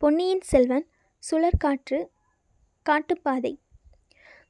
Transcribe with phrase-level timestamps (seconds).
[0.00, 0.84] பொன்னியின் செல்வன்
[1.22, 1.98] சுழற்காற்று
[2.86, 3.52] காட்டுப்பாதை.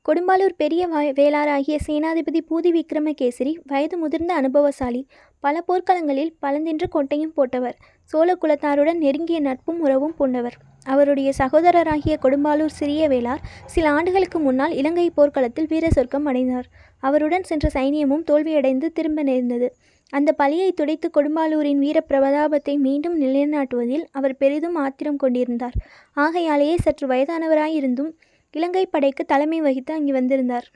[0.06, 0.86] கொடும்பாலூர் பெரிய
[1.18, 5.02] வேளாராகிய சேனாதிபதி பூதி விக்ரமகேசரி வயது முதிர்ந்த அனுபவசாலி
[5.40, 7.76] பல போர்க்களங்களில் பலந்தின்று கொட்டையும் போட்டவர்
[8.10, 15.08] சோழ குலத்தாருடன் நெருங்கிய நட்பும் உறவும் பூண்டவர் அவருடைய சகோதரராகிய கொடும்பாலூர் சிறிய வேளார் சில ஆண்டுகளுக்கு முன்னால் இலங்கை
[15.10, 16.68] போர்க்களத்தில் வீர சொர்க்கம் அடைந்தார்.
[17.02, 19.68] அவருடன் சென்ற சைனியமும் தோல்வியடைந்து திரும்ப நேர்ந்தது.
[20.14, 25.76] அந்த பழியை துடைத்து கொடும்பாலூரின் வீர பிரதாபத்தை மீண்டும் நிலைநாட்டுவதில் அவர் பெரிதும் ஆத்திரம் கொண்டிருந்தார்.
[26.16, 28.12] ஆகையாலேயே சற்று வயதானவராயிருந்தும்
[28.54, 30.66] இலங்கை படைக்கு தலைமை வகித்து அங்கு வந்திருந்தார்.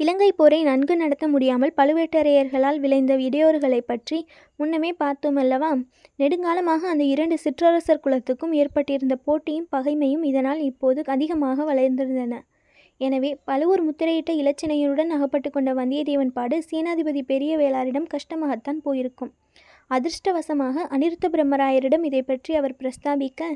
[0.00, 4.18] இலங்கை போரை நன்கு நடத்த முடியாமல் பழுவேட்டரையர்களால் விளைந்த இடையூறுகளைப் பற்றி
[4.56, 5.70] முன்னமே பார்த்தோம் அல்லவா?
[6.18, 12.34] நெடுங்காலமாக அந்த இரண்டு சிற்றரசர் குலத்துக்கும் ஏற்பட்டிருந்த போட்டியும் பகைமையும் இதனால் இப்போது அதிகமாக வளர்ந்திருந்தன.
[13.00, 19.32] எனவே பழுவூர் முத்திரையிட்ட இலச்சினையுடன் அகப்பட்டு கொண்ட வந்தியத்தேவன் பாடு சேனாதிபதி பெரிய வேளாரிடம் கஷ்டமாகத்தான் போயிருக்கும்.
[19.90, 23.50] அதிர்ஷ்டவசமாக அனிருத்த பிரம்மராயரிடம் இதை பற்றி அவர் பிரஸ்தாபிக்க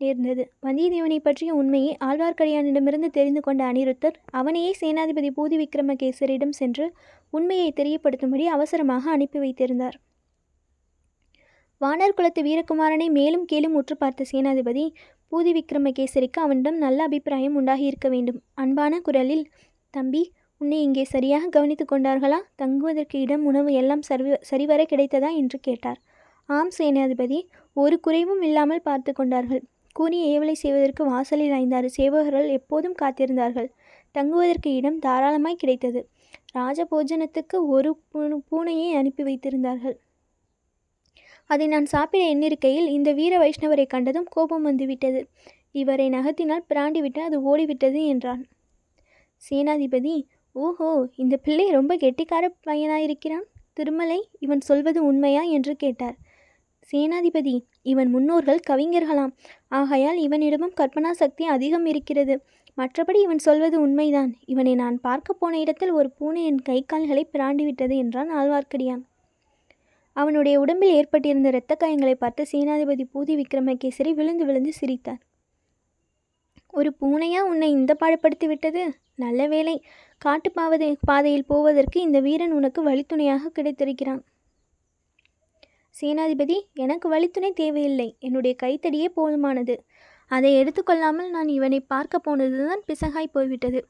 [0.00, 0.42] நேர்ந்தது.
[0.66, 6.86] வந்தியத்தேவனை பற்றிய உண்மையை ஆழ்வார்க்கடியானிடமிருந்து தெரிந்து கொண்ட அனிருத்தர் அவனையே சேனாதிபதி பூதி விக்ரமகேசரிடம் சென்று
[7.32, 9.96] உண்மையை தெரியப்படுத்தும்படி அவசரமாக அனுப்பி வைத்திருந்தார்.
[11.80, 14.82] வானர் குலத்து வீரகுமாரனை மேலும் கீழும் உற்று பார்த்த சேனாதிபதி
[15.32, 18.38] பூதி விக்ரமகேசரிக்கு அவனிடம் நல்ல அபிப்பிராயம் உண்டாகியிருக்க வேண்டும்.
[18.54, 19.44] அன்பான குரலில்
[19.94, 20.22] தம்பி
[20.60, 22.38] உன்னை இங்கே சரியாக கவனித்து கொண்டார்களா?
[22.56, 25.30] தங்குவதற்கு இடம் உணவு எல்லாம் சரி சரிவர கிடைத்ததா?
[25.34, 26.00] என்று கேட்டார்.
[26.48, 27.38] ஆம் சேனாதிபதி.
[27.76, 29.62] ஒரு குறைவும் இல்லாமல் பார்த்து கொண்டார்கள்.
[29.96, 33.70] கூறிய ஏவலை செய்வதற்கு வாசலில் ஐந்தாறு சேவகர்கள் எப்போதும் காத்திருந்தார்கள்.
[34.14, 36.00] தங்குவதற்கு இடம் தாராளமாய் கிடைத்தது.
[36.54, 37.90] ராஜபோஜனத்துக்கு ஒரு
[38.50, 39.96] பூனையை அனுப்பி வைத்திருந்தார்கள்.
[41.50, 45.20] அதை நான் சாப்பிட எண்ணிருக்கையில் இந்த வீர வைஷ்ணவரை கண்டதும் கோபம் வந்துவிட்டது.
[45.72, 48.42] இவரை நகர்த்தினால் பிராண்டிவிட்டு அது ஓடிவிட்டது என்றான்.
[49.42, 50.14] சேனாதிபதி
[50.54, 53.46] ஓஹோ இந்த பிள்ளை ரொம்ப கெட்டிக்கார பையனாயிருக்கிறான்.
[53.72, 55.42] திருமலை இவன் சொல்வது உண்மையா?
[55.42, 56.16] என்று கேட்டார்.
[56.92, 59.34] சேனாதிபதி இவன் முன்னோர்கள் கவிஞர்களாம்.
[59.68, 62.34] ஆகையால் இவனிடமும் கற்பனா சக்தி அதிகம் இருக்கிறது.
[62.78, 64.30] மற்றபடி இவன் சொல்வது உண்மைதான்.
[64.46, 69.02] இவனை நான் பார்க்க போன இடத்தில் ஒரு பூனை என் கை கால்களை பிராண்டிவிட்டது என்றான் ஆழ்வார்க்கடியான்.
[70.20, 75.20] அவனுடைய உடம்பில் ஏற்பட்டிருந்த இரத்த காயங்களை பார்த்து சேனாதிபதி பூதி விக்ரமகேசரி விழுந்து விழுந்து சிரித்தார்.
[76.78, 78.82] ஒரு பூனையா உன்னை இந்த பாடுபடுத்தி விட்டது
[79.14, 79.76] நல்ல வேளை.
[80.22, 84.22] காட்டு பாவதை பாதையில் போவதற்கு இந்த வீரன் உனக்கு வழித்துணையாக கிடைத்திருக்கிறான்.
[85.94, 88.08] சேனாதிபதி எனக்கு வழித்துணை தேவையில்லை.
[88.18, 89.74] என்னுடைய கைத்தடியே போதுமானது.
[90.30, 93.80] அதை எடுத்துக்கொள்ளாமல் நான் இவனை பார்க்க போனதுதான் பிசகாய் போய்விட்டது.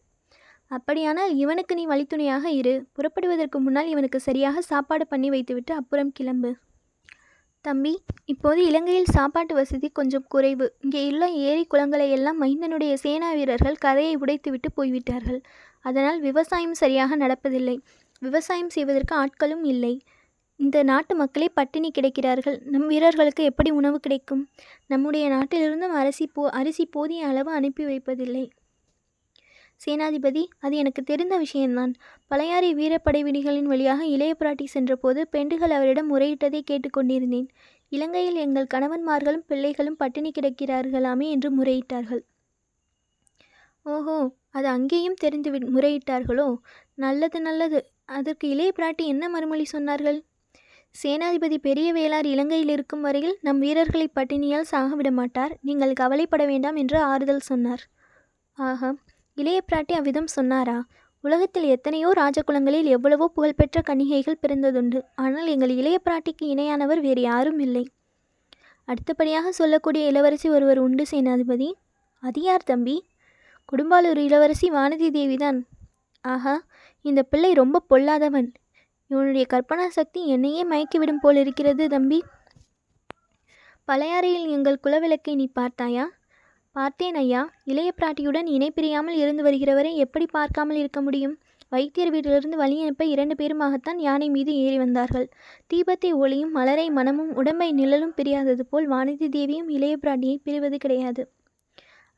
[0.71, 2.75] அப்படியானால் இவனுக்கு நீ வழித்துணையாக இரு.
[2.93, 6.51] புறப்படுவதற்கு முன்னால் இவனுக்கு சரியாக சாப்பாடு பண்ணி வைத்துவிட்டு அப்புறம் கிளம்பு.
[7.61, 7.93] தம்பி
[8.25, 10.67] இப்போது இலங்கையில் சாப்பாட்டு வசதி கொஞ்சம் குறைவு.
[10.81, 15.41] இங்கே உள்ள ஏரி குளங்களை எல்லாம் மைந்தனுடைய சேனா வீரர்கள் கதையை உடைத்துவிட்டு போய்விட்டார்கள்.
[15.81, 17.77] அதனால் விவசாயம் சரியாக நடப்பதில்லை.
[18.23, 20.03] விவசாயம் செய்வதற்கு ஆட்களும் இல்லை.
[20.57, 22.57] இந்த நாட்டு மக்களே பட்டினி கிடைக்கிறார்கள்.
[22.65, 24.49] நம் வீரர்களுக்கு எப்படி உணவு கிடைக்கும்?
[24.87, 28.45] நம்முடைய நாட்டிலிருந்தும் அரிசி போ அரிசி போதிய அளவு அனுப்பி வைப்பதில்லை.
[29.87, 31.93] சேனாதிபதி அது எனக்கு தெரிந்த விஷயம்தான்.
[32.27, 37.49] பழையாறை வீரப்படை விடிகளின் வழியாக இளைய பிராட்டி சென்றபோது பெண்டுகள் அவரிடம் முறையிட்டதை கேட்டுக்கொண்டிருந்தேன்
[37.89, 42.23] இலங்கையில் எங்கள் கணவன்மார்களும் பிள்ளைகளும் பட்டினி கிடக்கிறார்களாமே என்று முறையிட்டார்கள்.
[43.83, 44.17] ஓஹோ
[44.51, 46.57] அது அங்கேயும் தெரிந்து வி- முறையிட்டார்களோ?
[46.95, 47.79] நல்லது நல்லது.
[48.05, 50.19] அதற்கு இளைய பிராட்டி என்ன மறுமொழி சொன்னார்கள்?
[51.03, 56.99] சேனாதிபதி பெரிய வேளார் இலங்கையில் இருக்கும் வரையில் நம் வீரர்களை பட்டினியால் சாகவிட மாட்டார் நீங்கள் கவலைப்பட வேண்டாம் என்று
[56.99, 57.83] ஆறுதல் சொன்னார்.
[58.59, 58.91] ஆஹா
[59.41, 60.79] இளைய பிராட்டி அவ்விதம் சொன்னாரா?
[61.25, 65.01] உலகத்தில் எத்தனையோ ராஜகுலங்களில் எவ்வளவோ புகழ்பெற்ற கன்னிகைகள் பிறந்ததுண்டு.
[65.15, 67.85] ஆனால் எங்கள் இளைய பிராட்டிக்கு இணையானவர் வேறு யாரும் இல்லை.
[68.85, 71.69] அடுத்தபடியாக சொல்லக்கூடிய இளவரசி ஒருவர் உண்டு சேனாதிபதி.
[72.23, 72.97] அது யார் தம்பி?
[73.73, 75.59] குடும்பாலூர் இளவரசி வானதி தேவிதான்.
[76.25, 76.55] ஆஹா
[77.05, 78.49] இந்த பிள்ளை ரொம்ப பொல்லாதவன்.
[79.11, 82.19] இவனுடைய கற்பனா சக்தி என்னையே மயக்கிவிடும் போல் இருக்கிறது தம்பி.
[83.89, 86.05] பழையாறையில் எங்கள் குலவிளக்கை நீ பார்த்தாயா?
[86.81, 91.33] பார்த்தேன் ஐயா இளைய பிராட்டியுடன் இணைப்பிரியாமல் இருந்து வருகிறவரை எப்படி பார்க்காமல் இருக்க முடியும்?
[91.75, 95.27] வைத்தியர் வீட்டிலிருந்து வழி அனுப்ப இரண்டு பேருமாகத்தான் யானை மீது ஏறி வந்தார்கள்.
[95.71, 101.25] தீபத்தை ஒளியும் மலரை மனமும் உடம்பை நிழலும் பிரியாதது போல் வானதி தேவியும் இளைய பிராட்டியை பிரிவது கிடையாது.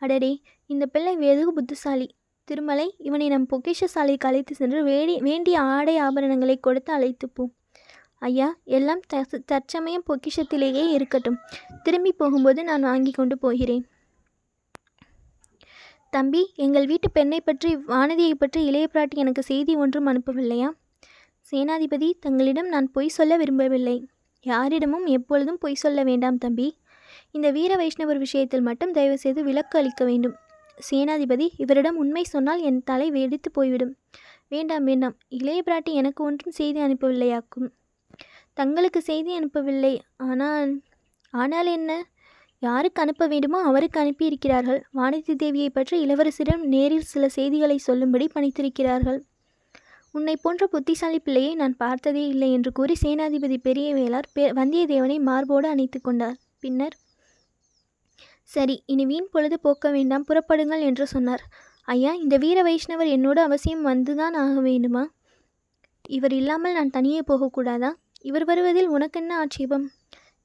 [0.02, 0.32] அடடே
[0.70, 2.08] இந்த பிள்ளை வெகு புத்திசாலி.
[2.48, 7.44] திருமலை இவனை நம் பொக்கிஷசாலைக்கு அழைத்து சென்று வேடி வேண்டிய ஆடை ஆபரணங்களை கொடுத்து அழைத்து போ
[8.28, 8.48] ஐயா
[8.78, 11.38] எல்லாம் த தற்சமயம் பொக்கிஷத்திலேயே இருக்கட்டும்.
[11.86, 13.84] திரும்பி போகும்போது நான் வாங்கி கொண்டு போகிறேன்.
[16.12, 20.68] தம்பி எங்கள் வீட்டு பெண்ணை பற்றி வானதியை பற்றி இளைய பிராட்டி எனக்கு செய்தி ஒன்றும் அனுப்பவில்லையா?
[21.52, 23.94] சேனாதிபதி தங்களிடம் நான் பொய் சொல்ல விரும்பவில்லை.
[24.46, 26.76] யாரிடமும் எப்பொழுதும் பொய் சொல்ல வேண்டாம் தம்பி.
[27.30, 30.34] இந்த வீர வைஷ்ணவர் விஷயத்தில் மட்டும் தயவுசெய்து விலக்கு அளிக்க வேண்டும்.
[30.90, 33.96] சேனாதிபதி இவரிடம் உண்மை சொன்னால் என் தலை வெடித்து போய்விடும்.
[34.48, 35.16] வேண்டாம் வேண்டாம்.
[35.28, 37.68] இளைய பிராட்டி எனக்கு ஒன்றும் செய்தி அனுப்பவில்லையாக்கும்.
[38.52, 39.94] தங்களுக்கு செய்தி அனுப்பவில்லை.
[40.16, 40.72] ஆனால்
[41.30, 41.90] ஆனால் என்ன?
[42.62, 44.80] யாருக்கு அனுப்ப வேண்டுமோ அவருக்கு அனுப்பியிருக்கிறார்கள்.
[44.98, 49.20] வானதி தேவியை பற்றி இளவரசரிடம் நேரில் சில செய்திகளை சொல்லும்படி பணித்திருக்கிறார்கள்.
[50.14, 55.68] உன்னை போன்ற புத்திசாலி பிள்ளையை நான் பார்த்ததே இல்லை என்று கூறி சேனாதிபதி பெரிய வேளார் பெ வந்தியத்தேவனை மார்போடு
[55.68, 56.36] அணைத்து கொண்டார்.
[56.60, 56.96] பின்னர்
[58.48, 61.42] சரி இனி வீண் பொழுது போக்க வேண்டாம் புறப்படுங்கள் என்று சொன்னார்.
[61.88, 65.04] ஐயா இந்த வீர வைஷ்ணவர் என்னோடு அவசியம் வந்துதான் ஆக வேண்டுமா?
[66.08, 67.90] இவர் இல்லாமல் நான் தனியே போகக்கூடாதா?
[68.28, 69.86] இவர் வருவதில் உனக்கென்ன ஆட்சேபம்?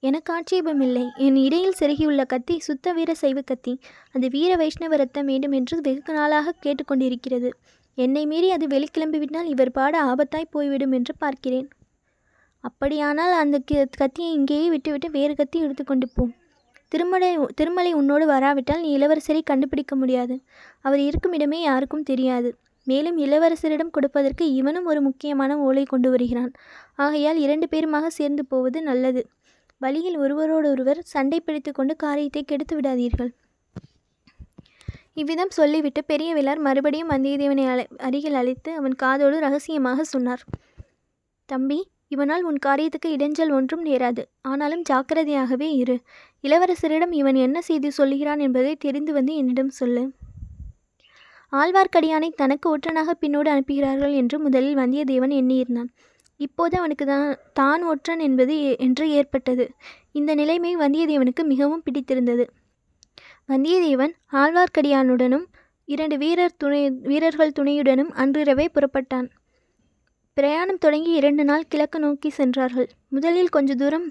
[0.03, 1.03] எனக்கு ஆட்சேபம் இல்லை.
[1.15, 3.73] என் இடையில் செருகியுள்ள கத்தி சுத்த வீர சைவ கத்தி.
[4.11, 7.49] அது வீர வைஷ்ணவ ரத்தம் வேண்டும் என்று வெகு நாளாக கேட்டுக்கொண்டிருக்கிறது.
[7.97, 11.67] என்னை மீறி அது வெளிக்கிளம்பிவிட்டால் இவர் பாட ஆபத்தாய் போய்விடும் என்று பார்க்கிறேன்.
[12.63, 13.57] அப்படியானால் அந்த
[14.01, 16.23] கத்தியை இங்கேயே விட்டுவிட்டு வேறு கத்தி எடுத்துக்கொண்டு போ
[16.91, 20.35] திருமலை திருமலை உன்னோடு வராவிட்டால் நீ இளவரசரை கண்டுபிடிக்க முடியாது.
[20.81, 22.49] அவர் இருக்கும் இடமே யாருக்கும் தெரியாது.
[22.87, 26.51] மேலும் இளவரசரிடம் கொடுப்பதற்கு இவனும் ஒரு முக்கியமான ஓலை கொண்டு வருகிறான்.
[26.95, 29.23] ஆகையால் இரண்டு பேருமாக சேர்ந்து போவது நல்லது.
[29.81, 33.31] வழியில் ஒருவரோடொருவர் சண்டை பிடித்து கொண்டு காரியத்தை கெடுத்து விடாதீர்கள்.
[35.13, 40.43] இவ்விதம் சொல்லிவிட்டு பெரிய வேளார் மறுபடியும் வந்தியத்தேவனை அழை அருகில் அழைத்து அவன் காதோடு ரகசியமாக சொன்னார்.
[41.45, 44.23] தம்பி இவனால் உன் காரியத்துக்கு இடைஞ்சல் ஒன்றும் நேராது.
[44.41, 45.95] ஆனாலும் ஜாக்கிரதையாகவே இரு.
[46.43, 50.03] இளவரசரிடம் இவன் என்ன செய்தி சொல்கிறான் என்பதை தெரிந்து வந்து என்னிடம் சொல்லு.
[51.53, 55.89] ஆழ்வார்க்கடியானை தனக்கு ஒற்றனாக பின்னோடு அனுப்புகிறார்கள் என்று முதலில் வந்தியத்தேவன் எண்ணியிருந்தான்.
[56.39, 59.65] இப்போது அவனுக்கு தான் தான் ஒற்றன் என்பது என்று ஏற்பட்டது.
[60.11, 62.45] இந்த நிலைமை வந்தியத்தேவனுக்கு மிகவும் பிடித்திருந்தது.
[63.49, 65.45] வந்தியத்தேவன் ஆழ்வார்க்கடியானுடனும்
[65.85, 69.27] இரண்டு வீரர் துணை வீரர்கள் துணையுடனும் அன்றிரவே புறப்பட்டான்.
[70.33, 72.89] பிரயாணம் தொடங்கி இரண்டு நாள் கிழக்கு நோக்கி சென்றார்கள்.
[73.09, 74.07] முதலில் கொஞ்ச தூரம்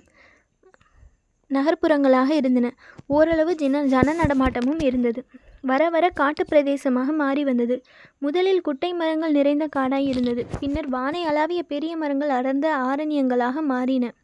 [1.50, 2.70] நகர்ப்புறங்களாக இருந்தன.
[3.06, 5.20] ஓரளவு ஜன ஜன நடமாட்டமும் இருந்தது.
[5.62, 7.82] வர வர காட்டுப் பிரதேசமாக மாறி வந்தது.
[8.18, 10.46] முதலில் குட்டை மரங்கள் நிறைந்த காடாய் இருந்தது.
[10.60, 14.14] பின்னர் வானை அளாவிய பெரிய மரங்கள் அடர்ந்த ஆரண்யங்களாக மாறின.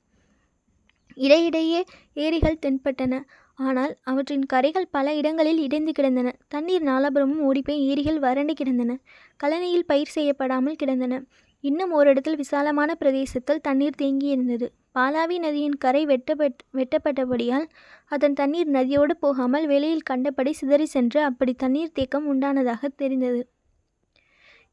[1.14, 1.84] இடையிடையே
[2.14, 3.22] ஏரிகள் தென்பட்டன.
[3.54, 6.36] ஆனால் அவற்றின் கரைகள் பல இடங்களில் இடைந்து கிடந்தன.
[6.48, 8.98] தண்ணீர் நாலாபுரமும் ஓடிப்போய் ஏரிகள் வறண்டு கிடந்தன.
[9.36, 11.22] கழனியில் பயிர் செய்யப்படாமல் கிடந்தன.
[11.64, 17.66] இன்னும் ஓரிடத்தில் விசாலமான பிரதேசத்தில் தண்ணீர் தேங்கியிருந்தது பாலாவி நதியின் கரை வெட்டப்பட் வெட்டப்பட்டபடியால்
[18.06, 23.40] அதன் தண்ணீர் நதியோடு போகாமல் வெளியில் கண்டபடி சிதறி சென்று அப்படி தண்ணீர் தேக்கம் உண்டானதாக தெரிந்தது.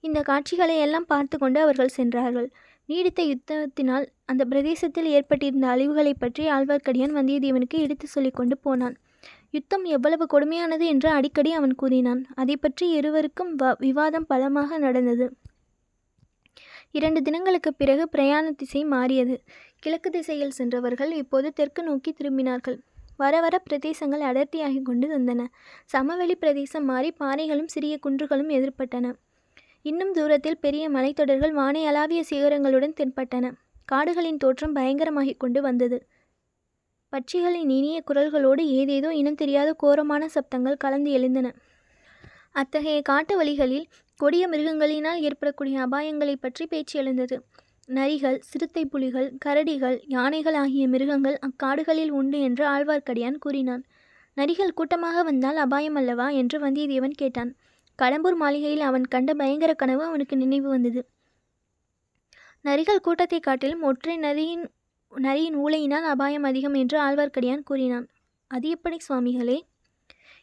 [0.03, 2.49] இந்த காட்சிகளை எல்லாம் பார்த்து கொண்டு அவர்கள் சென்றார்கள்.
[2.85, 8.95] நீடித்த யுத்தத்தினால் அந்த பிரதேசத்தில் ஏற்பட்டிருந்த அழிவுகளைப் பற்றி ஆழ்வார்க்கடியான் வந்தியத்தேவனுக்கு எடுத்து சொல்லிக்கொண்டு போனான்.
[9.51, 12.25] யுத்தம் எவ்வளவு கொடுமையானது என்று அடிக்கடி அவன் கூறினான்.
[12.35, 15.27] அதை பற்றி இருவருக்கும் வ விவாதம் பலமாக நடந்தது.
[16.91, 19.41] இரண்டு தினங்களுக்குப் பிறகு பிரயாண திசை மாறியது.
[19.79, 22.79] கிழக்கு திசையில் சென்றவர்கள் இப்போது தெற்கு நோக்கி திரும்பினார்கள்.
[23.17, 25.45] வர வர பிரதேசங்கள் அடர்த்தியாகி கொண்டு வந்தன.
[25.85, 29.13] சமவெளி பிரதேசம் மாறி பாறைகளும் சிறிய குன்றுகளும் எதிர்பட்டன.
[29.81, 33.51] இன்னும் தூரத்தில் பெரிய மலைத்தொடர்கள் வானை அளாவிய சிகரங்களுடன் தென்பட்டன.
[33.85, 36.07] காடுகளின் தோற்றம் பயங்கரமாகிக் கொண்டு வந்தது.
[37.11, 41.53] பட்சிகளின் இனிய குரல்களோடு ஏதேதோ இனம் தெரியாத கோரமான சப்தங்கள் கலந்து எழுந்தன.
[42.51, 43.87] அத்தகைய காட்டு வழிகளில்
[44.19, 47.45] கொடிய மிருகங்களினால் ஏற்படக்கூடிய அபாயங்களைப் பற்றி பேச்சு எழுந்தது.
[47.87, 53.83] நரிகள் சிறுத்தை புலிகள் கரடிகள் யானைகள் ஆகிய மிருகங்கள் அக்காடுகளில் உண்டு என்று ஆழ்வார்க்கடியான் கூறினான்.
[54.37, 56.29] நரிகள் கூட்டமாக வந்தால் அபாயம் அல்லவா?
[56.29, 57.55] என்று வந்தியத்தேவன் கேட்டான்.
[58.01, 61.09] கடம்பூர் மாளிகையில் அவன் கண்ட பயங்கர கனவு அவனுக்கு நினைவு வந்தது.
[62.63, 64.69] நரிகள் கூட்டத்தை காட்டிலும் ஒற்றை நரியின்
[65.17, 68.07] நரியின் ஊளையினால் அபாயம் அதிகம் என்று ஆழ்வார்க்கடியான் கூறினான்.
[68.47, 69.57] அது எப்படி சுவாமிகளே?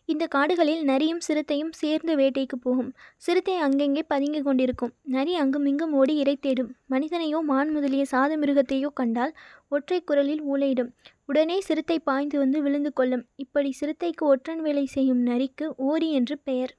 [0.09, 2.91] இந்த காடுகளில் நரியும் சிறுத்தையும் சேர்ந்து வேட்டைக்கு போகும்.
[3.17, 4.93] சிறுத்தை அங்கெங்கே பதுங்கிக் கொண்டிருக்கும்.
[5.15, 6.71] நரி அங்கும் இங்கும் ஓடி இரை தேடும்.
[6.91, 9.33] மனிதனையோ மான் முதலிய சாத மிருகத்தையோ கண்டால்
[9.69, 10.91] ஒற்றை குரலில் ஊழையிடும்
[11.25, 13.25] உடனே சிறுத்தை பாய்ந்து வந்து விழுந்து கொள்ளும்.
[13.37, 16.75] இப்படி சிறுத்தைக்கு ஒற்றன் வேலை செய்யும் நரிக்கு ஓரி என்று பெயர்.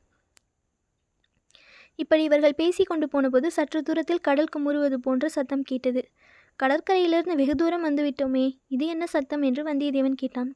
[1.95, 6.01] இப்படி இவர்கள் பேசிக்கொண்டு போனபோது சற்று தூரத்தில் கடல் குமுறுவது போன்ற சத்தம் கேட்டது.
[6.59, 10.51] கடற்கரையிலிருந்து வெகு தூரம் வந்துவிட்டோமே இது என்ன சத்தம் என்று வந்தியத்தேவன் கேட்டான்.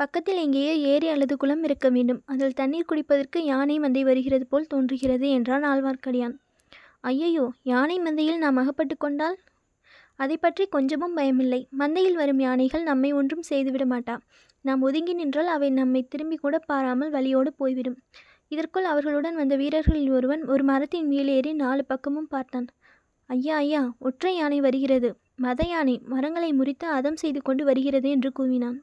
[0.00, 2.20] பக்கத்தில் எங்கேயோ ஏரி அல்லது குளம் இருக்க வேண்டும்.
[2.32, 6.34] அதில் தண்ணீர் குடிப்பதற்கு யானை மந்தை வருகிறது போல் தோன்றுகிறது என்றான் ஆழ்வார்க்கடியான்.
[7.10, 9.36] ஐயையோ யானை மந்தையில் நாம் அகப்பட்டு கொண்டால்?
[10.18, 11.60] அதை பற்றி கொஞ்சமும் பயமில்லை.
[11.80, 14.16] மந்தையில் வரும் யானைகள் நம்மை ஒன்றும் செய்துவிட மாட்டா.
[14.64, 17.96] நாம் ஒதுங்கி நின்றால் அவை நம்மை திரும்பி கூட பாராமல் வழியோடு போய்விடும்.
[18.50, 22.68] இதற்குள் அவர்களுடன் வந்த வீரர்களில் ஒருவன் ஒரு மரத்தின் மேலேறி நாலு பக்கமும் பார்த்தான்.
[23.30, 25.10] ஐயா ஐயா ஒற்றை யானை வருகிறது.
[25.36, 28.78] மத யானை மரங்களை முறித்து அதம் செய்து கொண்டு வருகிறது என்று கூவினான்.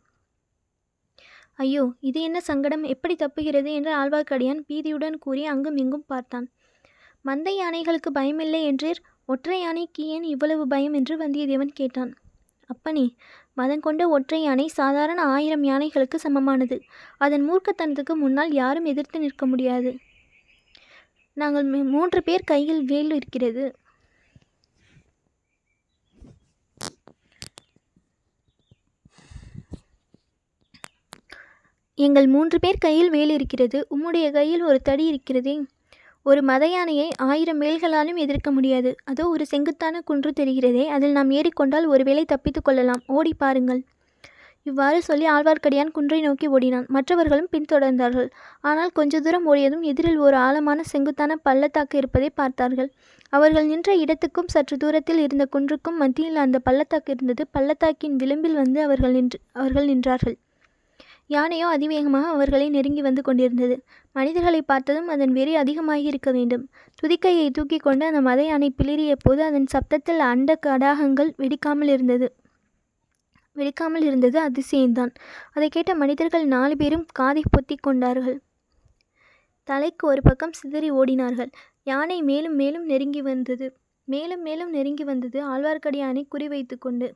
[1.60, 2.84] ஐயோ இது என்ன சங்கடம்?
[2.84, 3.74] எப்படி தப்புகிறது?
[3.74, 6.48] என்று ஆழ்வார்க்கடியான் பீதியுடன் கூறி அங்கும் இங்கும் பார்த்தான்.
[7.26, 9.02] மந்தை யானைகளுக்கு பயமில்லை என்றீர்?
[9.26, 10.94] ஒற்றை யானைக்கு ஏன் இவ்வளவு பயம்?
[10.94, 12.12] என்று வந்தியத்தேவன் கேட்டான்.
[12.70, 13.06] அப்பனே
[13.54, 16.78] மதம் கொண்ட ஒற்றை யானை சாதாரண ஆயிரம் யானைகளுக்கு சமமானது.
[17.18, 19.92] அதன் மூர்க்கத்தனத்துக்கு முன்னால் யாரும் எதிர்த்து நிற்க முடியாது.
[21.38, 23.66] நாங்கள் மூன்று பேர் கையில் வேல் இருக்கிறது.
[31.98, 35.56] எங்கள் மூன்று பேர் கையில் வேல் இருக்கிறது உம்முடைய கையில் ஒரு தடி இருக்கிறதே.
[36.26, 38.90] ஒரு மத யானையை ஆயிரம் வேல்களாலும் எதிர்க்க முடியாது.
[39.04, 43.02] அதோ ஒரு செங்குத்தான குன்று தெரிகிறதே அதில் நாம் ஏறிக்கொண்டால் ஒருவேளை தப்பித்து கொள்ளலாம்.
[43.18, 43.82] ஓடி பாருங்கள்.
[44.66, 46.88] இவ்வாறு சொல்லி ஆழ்வார்க்கடியான் குன்றை நோக்கி ஓடினான்.
[46.96, 48.30] மற்றவர்களும் பின்தொடர்ந்தார்கள்.
[48.62, 52.90] ஆனால் கொஞ்ச தூரம் ஓடியதும் எதிரில் ஒரு ஆழமான செங்குத்தான பள்ளத்தாக்கு இருப்பதை பார்த்தார்கள்.
[53.34, 57.46] அவர்கள் நின்ற இடத்துக்கும் சற்று தூரத்தில் இருந்த குன்றுக்கும் மத்தியில் அந்த பள்ளத்தாக்கு இருந்தது.
[57.52, 60.38] பள்ளத்தாக்கின் விளிம்பில் வந்து அவர்கள் நின்று அவர்கள் நின்றார்கள்.
[61.30, 63.76] யானையோ அதிவேகமாக அவர்களை நெருங்கி வந்து கொண்டிருந்தது.
[64.12, 66.64] மனிதர்களை பார்த்ததும் அதன் வெறி அதிகமாகி இருக்க வேண்டும்.
[66.96, 72.28] துதிக்கையை தூக்கி கொண்டு அந்த மத யானை பிளிறிய போது அதன் சப்தத்தில் அண்ட கடாகங்கள் வெடிக்காமல் இருந்தது.
[73.56, 75.12] வெடிக்காமல் இருந்தது அதிசயம்தான்.
[75.54, 78.38] அதை கேட்ட மனிதர்கள் நாலு பேரும் காதை பொத்தி கொண்டார்கள்.
[79.70, 81.52] தலைக்கு ஒரு பக்கம் சிதறி ஓடினார்கள்.
[81.84, 83.68] யானை மேலும் மேலும் நெருங்கி வந்தது.
[84.08, 87.08] மேலும் மேலும் நெருங்கி வந்தது ஆழ்வார்க்கடியானை குறிவைத்து கொண்டு.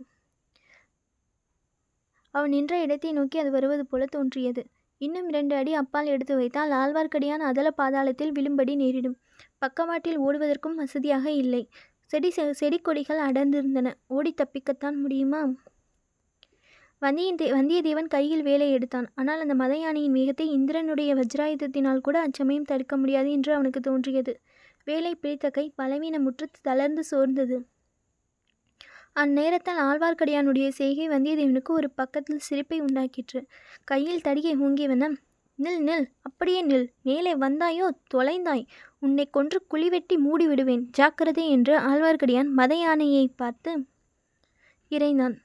[2.33, 4.61] அவன் நின்ற இடத்தை நோக்கி அது வருவது போல தோன்றியது.
[5.01, 9.17] இன்னும் இரண்டு அடி அப்பால் எடுத்து வைத்தால் ஆழ்வார்க்கடியான் அதல பாதாளத்தில் விழும்படி நேரிடும்.
[9.57, 11.63] பக்கவாட்டில் ஓடுவதற்கும் வசதியாக இல்லை.
[12.05, 13.93] செடி செடி கொடிகள் அடர்ந்திருந்தன.
[14.07, 15.41] ஓடி தப்பிக்கத்தான் முடியுமா?
[17.01, 19.07] வந்தியின் தே வந்தியத்தேவன் கையில் வேலை எடுத்தான்.
[19.15, 24.33] ஆனால் அந்த மதயானையின் வேகத்தை இந்திரனுடைய வஜ்ராயுதத்தினால் கூட அச்சமயம் தடுக்க முடியாது என்று அவனுக்கு தோன்றியது.
[24.88, 27.57] வேலை பிடித்த கை பலவீனமுற்று தளர்ந்து சோர்ந்தது.
[29.15, 33.39] அந்நேரத்தில் ஆழ்வார்க்கடியானுடைய செய்கை வந்தியத்தேவனுக்கு ஒரு பக்கத்தில் சிரிப்பை உண்டாக்கிற்று.
[33.84, 35.15] கையில் தடியை ஊங்கியவனம்
[35.60, 36.88] நில் நில் அப்படியே நில்.
[37.01, 37.88] மேலே வந்தாயோ?
[38.13, 38.63] தொலைந்தாய்.
[39.00, 43.86] உன்னை கொன்று குழி வெட்டி மூடி விடுவேன் ஜாக்கிரதை என்று ஆழ்வார்க்கடியான் மத யானையை பார்த்து
[44.91, 45.36] இறைந்தான்.